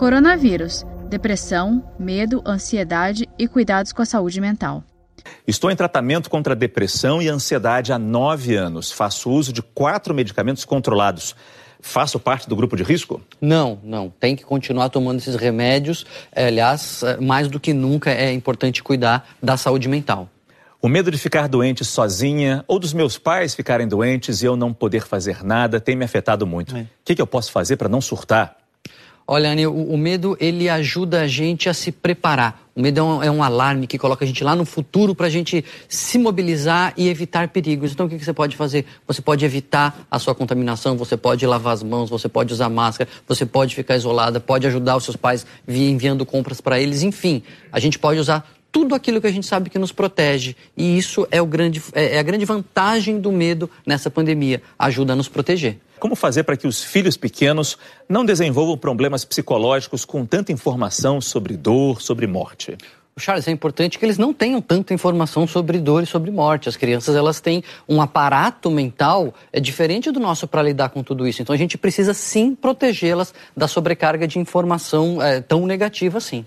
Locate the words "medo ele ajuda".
29.96-31.20